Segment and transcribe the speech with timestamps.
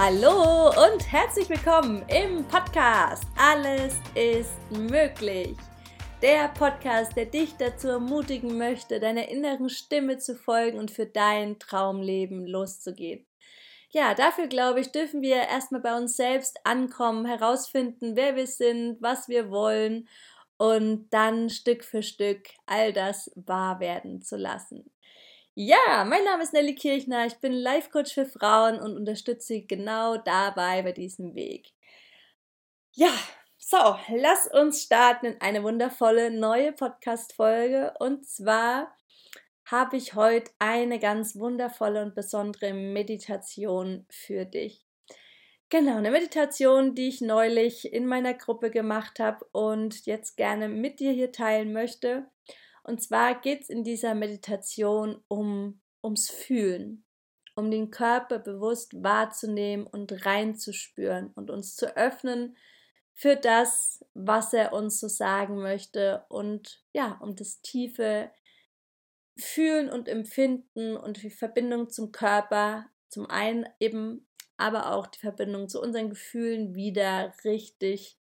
[0.00, 5.56] Hallo und herzlich willkommen im Podcast Alles ist möglich.
[6.22, 11.58] Der Podcast, der dich dazu ermutigen möchte, deiner inneren Stimme zu folgen und für dein
[11.58, 13.26] Traumleben loszugehen.
[13.90, 19.02] Ja, dafür glaube ich, dürfen wir erstmal bei uns selbst ankommen, herausfinden, wer wir sind,
[19.02, 20.08] was wir wollen
[20.58, 24.92] und dann Stück für Stück all das wahr werden zu lassen.
[25.60, 29.66] Ja, mein Name ist Nelly Kirchner, ich bin Life Coach für Frauen und unterstütze sie
[29.66, 31.72] genau dabei bei diesem Weg.
[32.94, 33.10] Ja,
[33.56, 38.96] so, lass uns starten in eine wundervolle neue Podcast-Folge und zwar
[39.64, 44.86] habe ich heute eine ganz wundervolle und besondere Meditation für dich.
[45.70, 51.00] Genau, eine Meditation, die ich neulich in meiner Gruppe gemacht habe und jetzt gerne mit
[51.00, 52.28] dir hier teilen möchte.
[52.88, 57.04] Und zwar geht es in dieser Meditation um, ums Fühlen,
[57.54, 62.56] um den Körper bewusst wahrzunehmen und reinzuspüren und uns zu öffnen
[63.12, 68.30] für das, was er uns so sagen möchte und ja, um das tiefe
[69.36, 74.26] Fühlen und Empfinden und die Verbindung zum Körper, zum einen eben,
[74.56, 78.18] aber auch die Verbindung zu unseren Gefühlen wieder richtig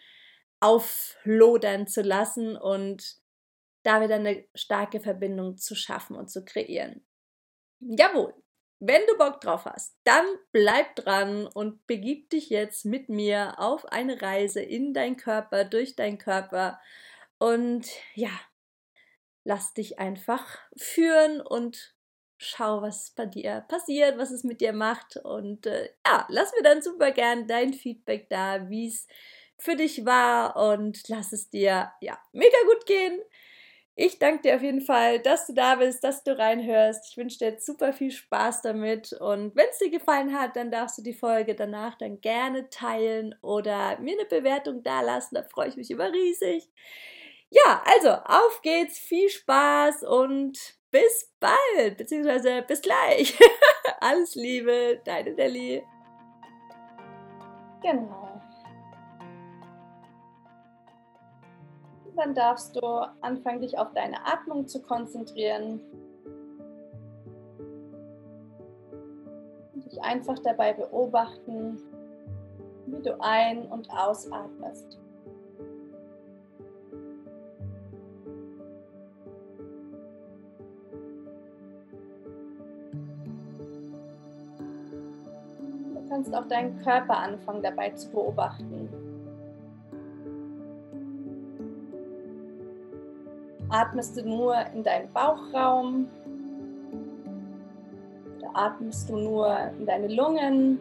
[0.61, 3.23] auflodern zu lassen und
[3.85, 7.07] da wieder eine starke Verbindung zu schaffen und zu kreieren.
[7.81, 8.35] Jawohl,
[8.81, 13.87] wenn du Bock drauf hast, dann bleib dran und begib dich jetzt mit mir auf
[13.87, 16.81] eine Reise in dein Körper, durch deinen Körper
[17.39, 18.31] und ja,
[19.45, 21.95] lass dich einfach führen und
[22.39, 26.63] schau, was bei dir passiert, was es mit dir macht und äh, ja, lass mir
[26.63, 29.07] dann super gern dein Feedback da, wie es
[29.59, 33.21] für dich war und lass es dir ja mega gut gehen.
[33.97, 37.11] Ich danke dir auf jeden Fall, dass du da bist, dass du reinhörst.
[37.11, 39.13] Ich wünsche dir jetzt super viel Spaß damit.
[39.13, 43.37] Und wenn es dir gefallen hat, dann darfst du die Folge danach dann gerne teilen
[43.41, 45.37] oder mir eine Bewertung dalassen.
[45.37, 46.69] Da freue ich mich immer riesig.
[47.51, 50.59] Ja, also auf geht's, viel Spaß und
[50.91, 53.39] bis bald, beziehungsweise bis gleich.
[54.01, 55.85] Alles Liebe, deine Nelly.
[57.81, 58.34] Genau.
[62.17, 62.81] Dann darfst du
[63.21, 65.81] anfangen, dich auf deine Atmung zu konzentrieren.
[69.75, 71.79] Und dich einfach dabei beobachten,
[72.87, 74.99] wie du ein- und ausatmest.
[85.95, 89.04] Du kannst auch deinen Körper anfangen dabei zu beobachten.
[93.75, 96.07] Atmest du nur in deinen Bauchraum?
[98.39, 100.79] Oder atmest du nur in deine Lungen?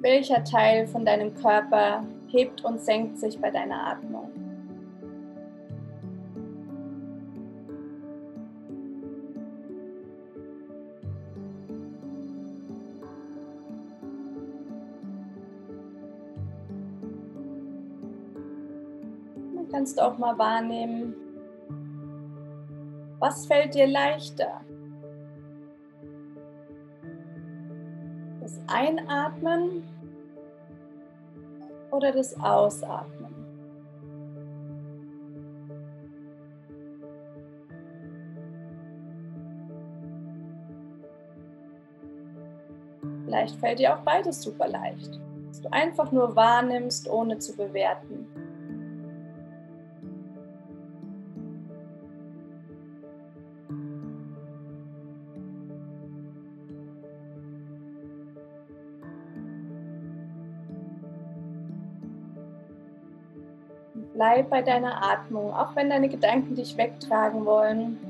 [0.00, 4.33] Welcher Teil von deinem Körper hebt und senkt sich bei deiner Atmung?
[19.84, 21.14] Kannst auch mal wahrnehmen,
[23.18, 24.62] was fällt dir leichter?
[28.40, 29.82] Das Einatmen
[31.90, 33.34] oder das Ausatmen?
[43.26, 48.33] Vielleicht fällt dir auch beides super leicht, dass du einfach nur wahrnimmst, ohne zu bewerten.
[64.34, 68.00] Bleib bei deiner Atmung, auch wenn deine Gedanken dich wegtragen wollen.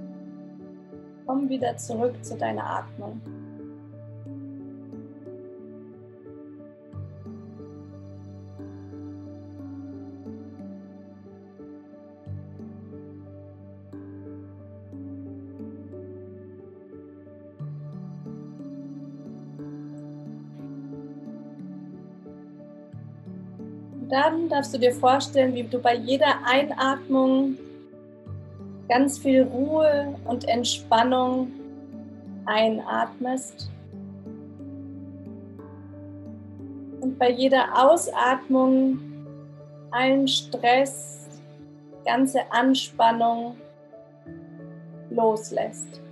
[1.26, 3.20] Komm wieder zurück zu deiner Atmung.
[24.10, 27.56] Dann darfst du dir vorstellen, wie du bei jeder Einatmung
[28.88, 31.50] ganz viel Ruhe und Entspannung
[32.46, 33.70] einatmest.
[37.00, 38.98] Und bei jeder Ausatmung
[39.90, 41.28] allen Stress,
[42.04, 43.56] ganze Anspannung
[45.10, 46.03] loslässt.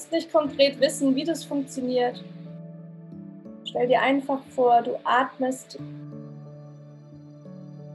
[0.00, 2.24] Musst nicht konkret wissen, wie das funktioniert.
[3.66, 5.78] Stell dir einfach vor, du atmest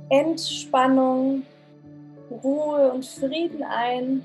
[0.09, 1.41] Entspannung,
[2.29, 4.23] Ruhe und Frieden ein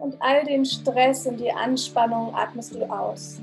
[0.00, 3.40] und all den Stress und die Anspannung atmest du aus.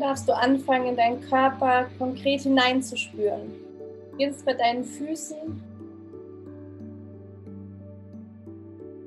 [0.00, 3.52] Darfst du anfangen, in deinen Körper konkret hineinzuspüren.
[4.12, 5.62] Beginnst bei deinen Füßen.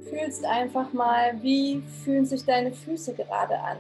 [0.10, 3.78] Fühlst einfach mal, wie fühlen sich deine Füße gerade an.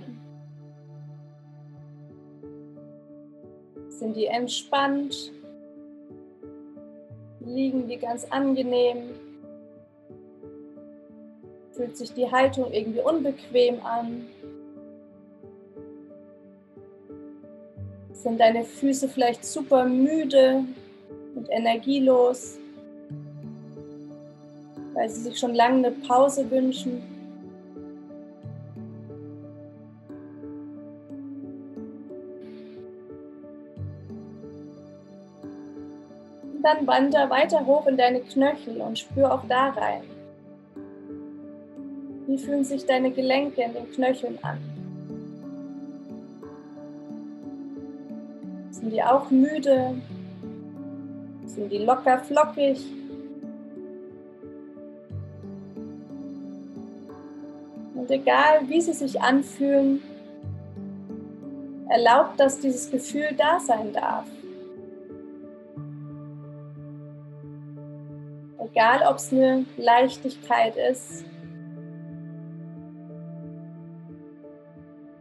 [3.89, 5.31] Sind die entspannt?
[7.39, 9.11] Liegen die ganz angenehm?
[11.73, 14.27] Fühlt sich die Haltung irgendwie unbequem an?
[18.21, 20.63] Sind deine Füße vielleicht super müde
[21.33, 22.59] und energielos,
[24.93, 27.01] weil sie sich schon lange eine Pause wünschen?
[36.53, 40.03] Und dann wander weiter hoch in deine Knöchel und spür auch da rein.
[42.27, 44.70] Wie fühlen sich deine Gelenke in den Knöcheln an?
[48.81, 49.95] Sind die auch müde?
[51.45, 52.83] Sind die locker flockig?
[57.93, 60.01] Und egal wie sie sich anfühlen,
[61.89, 64.25] erlaubt, dass dieses Gefühl da sein darf.
[68.71, 71.23] Egal, ob es eine Leichtigkeit ist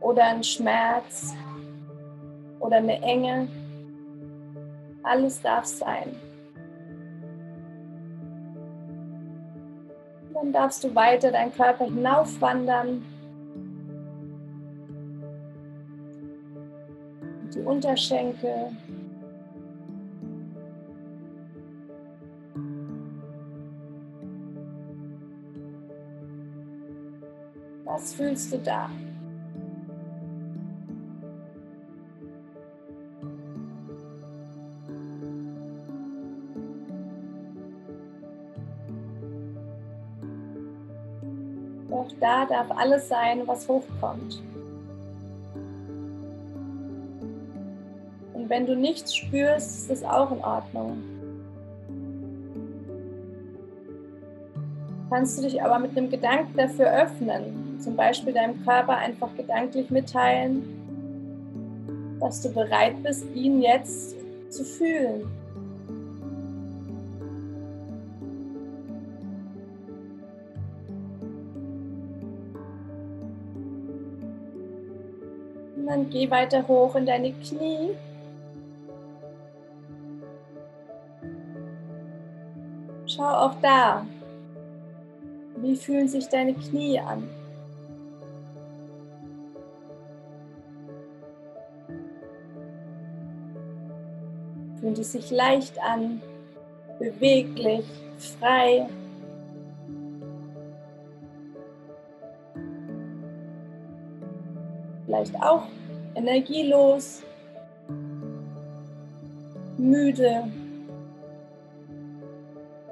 [0.01, 1.35] oder ein Schmerz
[2.61, 3.49] oder eine Enge.
[5.03, 6.15] Alles darf sein.
[10.33, 13.05] Dann darfst du weiter deinen Körper hinaufwandern.
[17.55, 18.71] Die Unterschenkel.
[27.85, 28.89] Was fühlst du da?
[42.21, 44.43] Da darf alles sein, was hochkommt.
[48.35, 51.03] Und wenn du nichts spürst, ist das auch in Ordnung.
[55.11, 59.91] Kannst du dich aber mit einem Gedanken dafür öffnen, zum Beispiel deinem Körper einfach gedanklich
[59.91, 60.63] mitteilen,
[62.21, 64.15] dass du bereit bist, ihn jetzt
[64.51, 65.40] zu fühlen.
[75.91, 77.91] Dann geh weiter hoch in deine Knie.
[83.07, 84.07] Schau auch da.
[85.57, 87.29] Wie fühlen sich deine Knie an?
[94.79, 96.23] Fühlen die sich leicht an,
[97.01, 97.85] beweglich,
[98.39, 98.89] frei?
[105.11, 105.65] Vielleicht auch
[106.15, 107.25] energielos,
[109.77, 110.45] müde,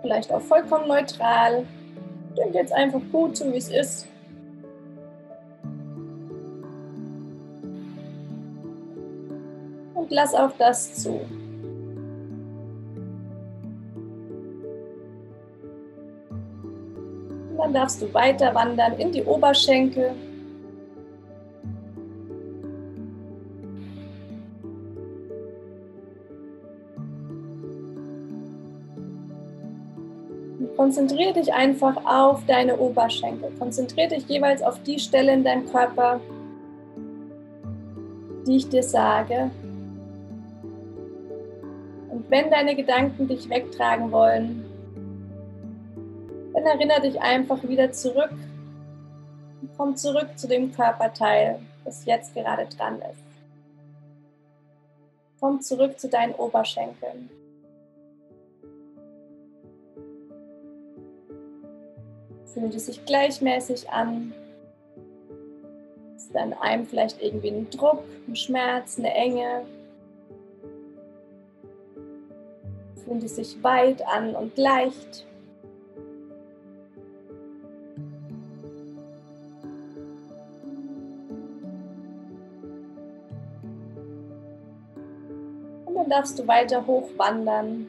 [0.02, 1.64] vielleicht auch vollkommen neutral.
[2.36, 4.08] Denk jetzt einfach gut, so wie es ist.
[9.94, 11.20] Und lass auch das zu.
[17.50, 20.16] Und dann darfst du weiter wandern in die Oberschenkel.
[30.88, 33.50] Konzentriere dich einfach auf deine Oberschenkel.
[33.58, 36.18] Konzentriere dich jeweils auf die Stelle in deinem Körper,
[38.46, 39.50] die ich dir sage.
[42.08, 44.64] Und wenn deine Gedanken dich wegtragen wollen,
[46.54, 48.32] dann erinnere dich einfach wieder zurück.
[49.76, 53.24] Komm zurück zu dem Körperteil, das jetzt gerade dran ist.
[55.38, 57.28] Komm zurück zu deinen Oberschenkeln.
[62.58, 64.34] Fühlt es sich gleichmäßig an?
[66.16, 69.64] Ist an einem vielleicht irgendwie ein Druck, ein Schmerz, eine Enge?
[73.04, 75.24] Fühlt es sich weit an und leicht?
[85.84, 87.86] Und dann darfst du weiter hochwandern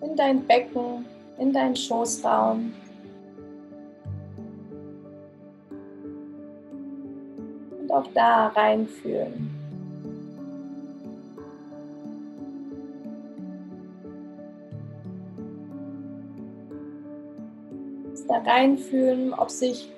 [0.00, 1.06] in dein Becken,
[1.38, 2.72] in deinen Schoßraum.
[7.80, 9.56] Und auch da reinfühlen.
[18.28, 19.88] Da reinfühlen, ob sich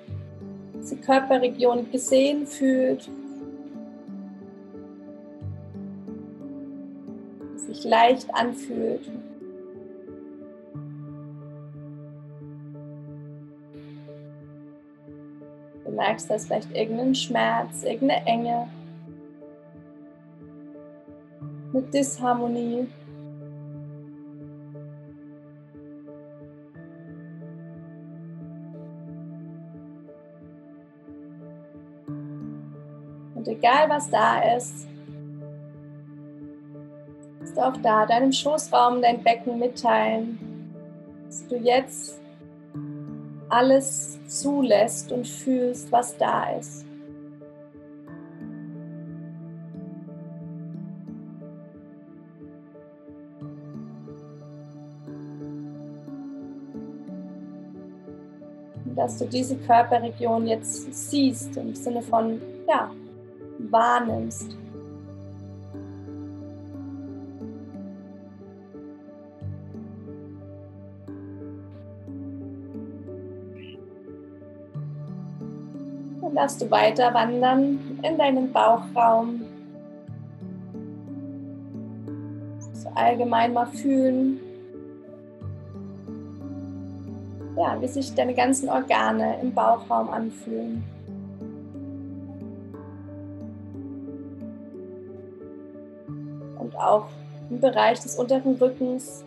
[0.75, 3.09] diese Körperregion gesehen fühlt,
[7.55, 9.09] sich leicht anfühlt.
[15.99, 18.67] Merkst, dass vielleicht irgendein Schmerz, irgendeine Enge,
[21.73, 22.87] eine Disharmonie.
[33.35, 34.87] Und egal was da ist,
[37.43, 40.39] ist auch da deinem Schoßraum, dein Becken mitteilen,
[41.25, 42.19] dass du jetzt
[43.49, 46.85] alles zulässt und fühlst, was da ist.
[58.95, 62.91] Dass du diese Körperregion jetzt siehst im Sinne von, ja,
[63.69, 64.57] wahrnimmst.
[76.29, 79.41] Dann darfst du weiter wandern in deinen Bauchraum.
[82.71, 84.39] So allgemein mal fühlen,
[87.57, 90.83] ja, wie sich deine ganzen Organe im Bauchraum anfühlen.
[96.59, 97.07] Und auch
[97.49, 99.25] im Bereich des unteren Rückens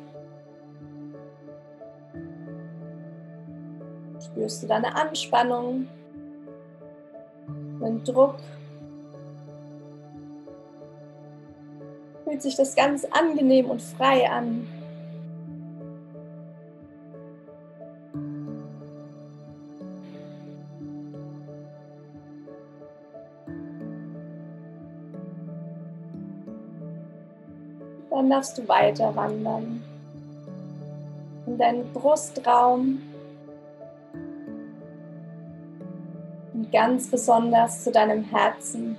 [4.20, 5.88] spürst du deine Anspannung
[7.84, 8.36] einen Druck.
[12.24, 14.66] Fühlt sich das ganz angenehm und frei an.
[28.10, 29.82] Dann darfst du weiter wandern
[31.46, 33.02] in deinen Brustraum.
[36.72, 38.96] Ganz besonders zu deinem Herzen.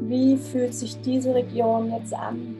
[0.00, 2.56] Wie fühlt sich diese Region jetzt an?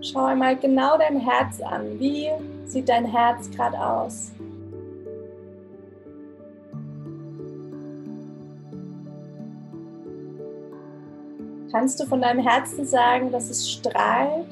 [0.00, 1.98] Schau einmal genau dein Herz an.
[1.98, 2.30] Wie
[2.66, 4.33] sieht dein Herz gerade aus?
[11.74, 14.46] Kannst du von deinem Herzen sagen, dass es strahlt,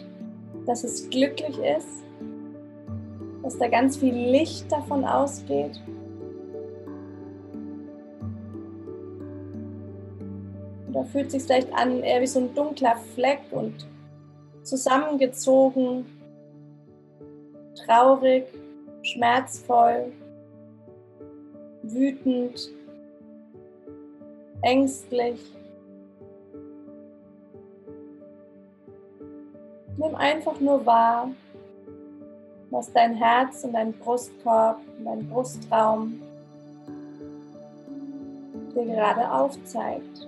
[0.67, 2.03] dass es glücklich ist,
[3.45, 5.81] dass da ganz viel Licht davon ausgeht?
[10.91, 13.87] Oder fühlt sich vielleicht an, eher wie so ein dunkler Fleck und
[14.65, 16.05] zusammengezogen,
[17.87, 18.47] traurig,
[19.03, 20.11] schmerzvoll,
[21.85, 22.69] wütend,
[24.63, 25.39] ängstlich.
[30.03, 31.31] Nimm einfach nur wahr,
[32.71, 36.21] was dein Herz und dein Brustkorb und dein Brustraum
[38.75, 40.27] dir gerade aufzeigt.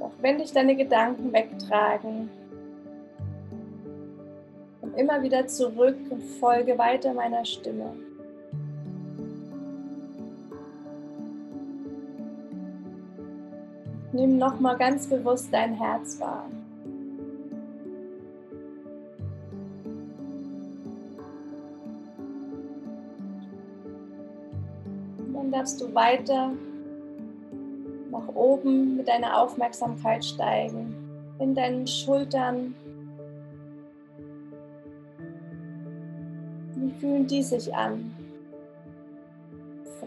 [0.00, 2.30] Auch wenn dich deine Gedanken wegtragen,
[4.80, 7.92] komm immer wieder zurück und folge weiter meiner Stimme.
[14.20, 16.44] Nimm nochmal ganz bewusst dein Herz wahr.
[25.32, 26.50] Dann darfst du weiter
[28.10, 30.94] nach oben mit deiner Aufmerksamkeit steigen,
[31.38, 32.74] in deinen Schultern.
[36.76, 38.14] Wie fühlen die sich an?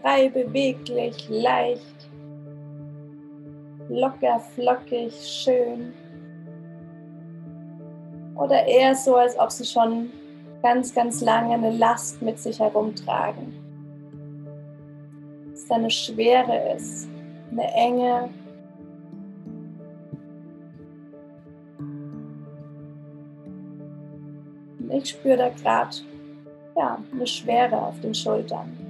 [0.00, 2.08] Frei, beweglich, leicht,
[3.88, 5.92] locker, flockig, schön.
[8.36, 10.10] Oder eher so, als ob sie schon
[10.62, 13.54] ganz, ganz lange eine Last mit sich herumtragen.
[15.50, 17.08] Dass da eine Schwere ist,
[17.50, 18.30] eine Enge.
[24.80, 25.96] Und ich spüre da gerade
[26.76, 28.83] ja, eine Schwere auf den Schultern.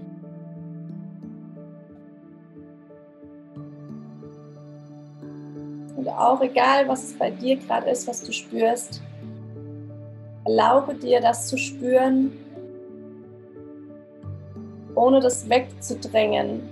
[6.19, 9.03] Auch egal, was es bei dir gerade ist, was du spürst,
[10.45, 12.33] erlaube dir das zu spüren,
[14.95, 16.63] ohne das wegzudrängen,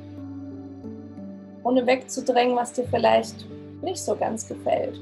[1.65, 3.47] ohne wegzudrängen, was dir vielleicht
[3.83, 5.01] nicht so ganz gefällt.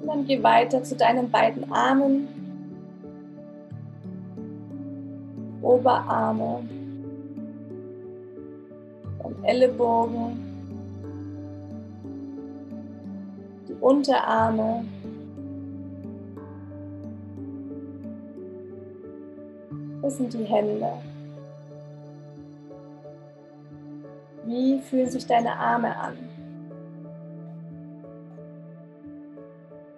[0.00, 2.28] Und dann geh weiter zu deinen beiden Armen,
[5.62, 6.64] Oberarme
[9.42, 10.38] Ellenbogen,
[13.68, 14.84] die Unterarme.
[20.00, 20.92] Das sind die Hände.
[24.44, 26.18] Wie fühlen sich deine Arme an?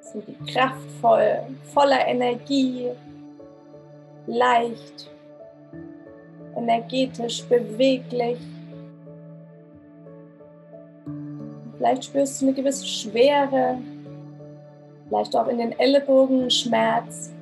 [0.01, 1.41] Sind die kraftvoll,
[1.73, 2.91] voller Energie,
[4.27, 5.11] leicht,
[6.55, 8.39] energetisch, beweglich?
[11.77, 13.79] Vielleicht spürst du eine gewisse Schwere,
[15.09, 17.33] vielleicht auch in den Ellenbogen Schmerz,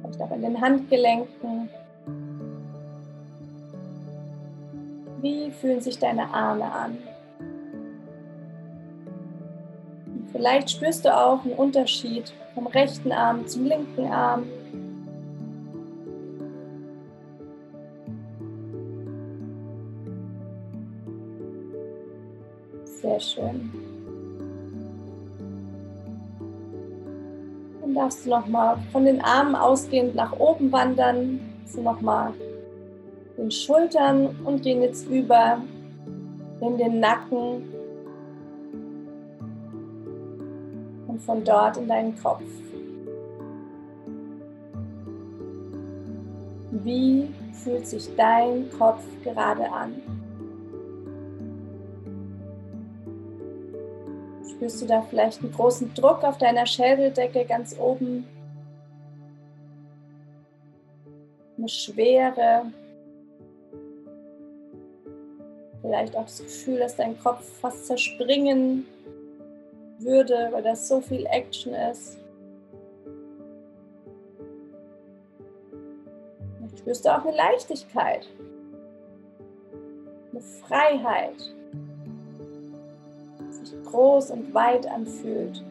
[0.00, 1.68] vielleicht auch in den Handgelenken.
[5.20, 6.98] Wie fühlen sich deine Arme an?
[10.32, 14.44] Vielleicht spürst du auch einen Unterschied vom rechten Arm zum linken Arm.
[23.20, 23.70] Schön.
[27.80, 31.40] Dann darfst du nochmal von den Armen ausgehend nach oben wandern.
[31.66, 32.32] So nochmal
[33.36, 35.60] den Schultern und gehen jetzt über
[36.60, 37.62] in den Nacken
[41.06, 42.42] und von dort in deinen Kopf.
[46.70, 49.94] Wie fühlt sich dein Kopf gerade an?
[54.58, 58.26] Spürst du da vielleicht einen großen Druck auf deiner Schädeldecke ganz oben?
[61.56, 62.66] Eine Schwere,
[65.88, 68.86] Vielleicht auch das Gefühl, dass dein Kopf fast zerspringen
[69.98, 72.18] würde, weil das so viel Action ist.
[76.58, 78.26] Vielleicht spürst du auch eine Leichtigkeit,
[80.32, 81.54] eine Freiheit,
[83.68, 85.64] sich groß und weit anfühlt.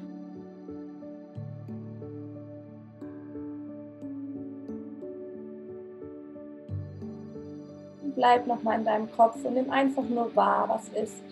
[8.18, 11.24] bleib nochmal in deinem Kopf und nimm einfach nur wahr, was ist.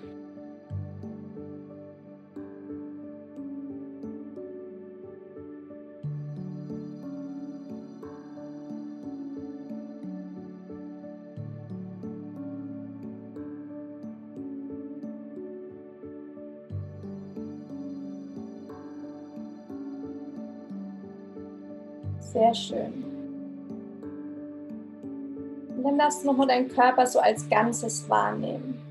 [22.45, 23.15] Sehr schön
[25.85, 28.81] dann darfst du nochmal deinen Körper so als Ganzes wahrnehmen.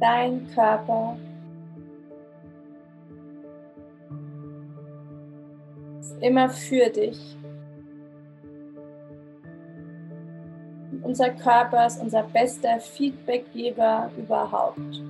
[0.00, 1.16] Dein Körper
[6.00, 7.36] ist immer für dich.
[11.02, 15.02] Unser Körper ist unser bester Feedbackgeber überhaupt.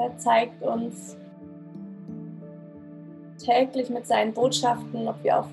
[0.00, 1.14] Der zeigt uns
[3.38, 5.46] täglich mit seinen Botschaften, ob wir auf,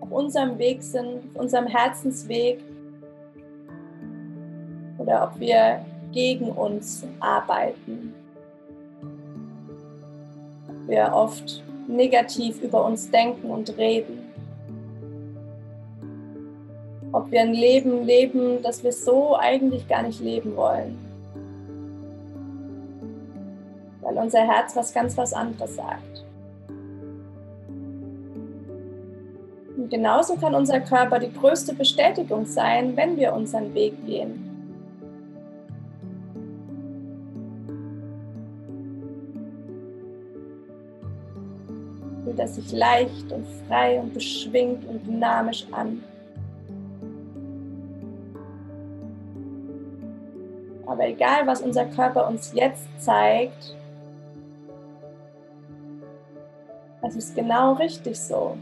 [0.00, 2.58] auf unserem Weg sind, auf unserem Herzensweg
[4.98, 8.14] oder ob wir gegen uns arbeiten.
[10.86, 14.24] Wir oft negativ über uns denken und reden.
[17.12, 21.13] Ob wir ein Leben leben, das wir so eigentlich gar nicht leben wollen.
[24.14, 26.24] Weil unser Herz was ganz was anderes sagt.
[29.76, 34.50] Und genauso kann unser Körper die größte Bestätigung sein, wenn wir unseren Weg gehen.
[42.24, 46.02] Fühlt er sich leicht und frei und beschwingt und dynamisch an.
[50.86, 53.74] Aber egal, was unser Körper uns jetzt zeigt,
[57.06, 58.56] es ist genau richtig so.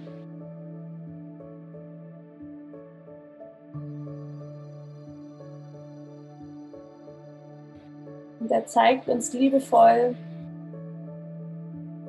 [8.41, 10.17] Und er zeigt uns liebevoll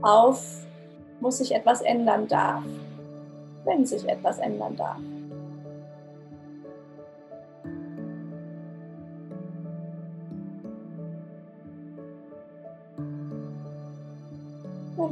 [0.02, 0.66] auf,
[1.20, 2.64] muss sich etwas ändern darf,
[3.66, 4.98] wenn sich etwas ändern darf.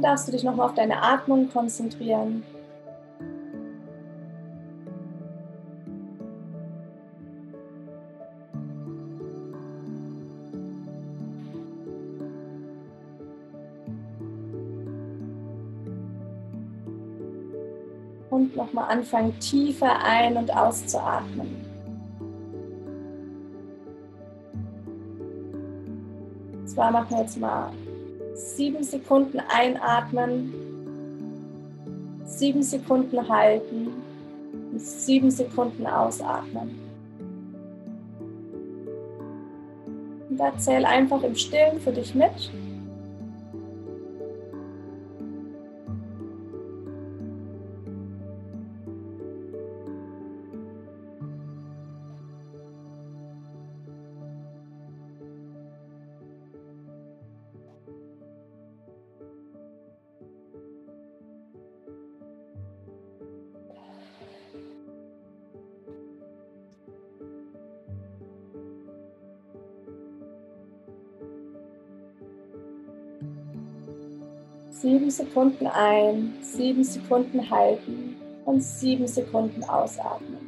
[0.02, 2.42] Darfst du dich nochmal auf deine Atmung konzentrieren.
[18.28, 21.64] Und nochmal anfangen, tiefer ein- und auszuatmen.
[26.64, 27.70] Zwar machen wir jetzt mal
[28.34, 30.52] sieben Sekunden einatmen,
[32.24, 33.88] sieben Sekunden halten
[34.72, 36.78] und sieben Sekunden ausatmen.
[40.30, 42.50] Und erzähl einfach im Stillen für dich mit.
[74.72, 80.38] Sieben Sekunden ein, sieben Sekunden halten und sieben Sekunden ausatmen.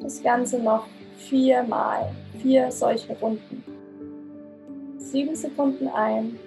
[0.00, 0.86] Das Ganze noch
[1.18, 2.10] viermal,
[2.40, 3.62] vier solche Runden.
[4.96, 6.38] Sieben Sekunden ein,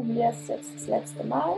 [0.00, 1.56] Und hier ist jetzt das letzte Mal.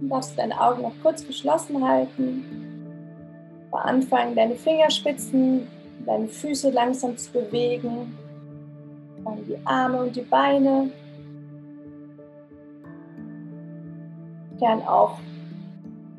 [0.00, 2.66] Du darfst deine Augen noch kurz geschlossen halten.
[3.72, 5.66] Anfang deine Fingerspitzen,
[6.04, 8.18] deine Füße langsam zu bewegen.
[9.24, 10.90] Dann die Arme und die Beine.
[14.58, 15.18] Gern auch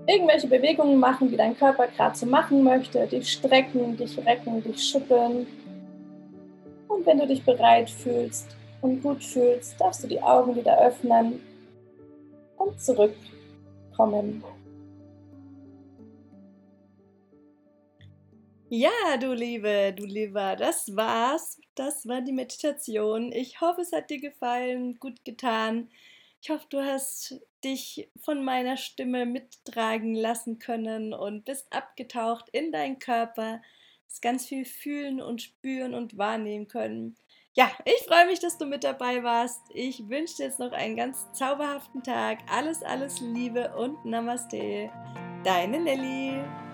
[0.07, 3.05] irgendwelche Bewegungen machen, die dein Körper gerade so machen möchte.
[3.07, 5.45] Dich strecken, dich recken, dich schütteln.
[6.87, 11.41] Und wenn du dich bereit fühlst und gut fühlst, darfst du die Augen wieder öffnen
[12.57, 14.43] und zurückkommen.
[18.69, 21.59] Ja, du Liebe, du Lieber, das war's.
[21.75, 23.31] Das war die Meditation.
[23.31, 25.89] Ich hoffe, es hat dir gefallen, gut getan.
[26.41, 32.71] Ich hoffe, du hast dich von meiner Stimme mittragen lassen können und bist abgetaucht in
[32.71, 33.61] deinen Körper,
[34.07, 37.15] hast ganz viel fühlen und spüren und wahrnehmen können.
[37.57, 39.61] Ja, ich freue mich, dass du mit dabei warst.
[39.73, 42.39] Ich wünsche dir jetzt noch einen ganz zauberhaften Tag.
[42.47, 44.91] Alles, alles Liebe und Namaste.
[45.43, 46.66] Deine Nelly.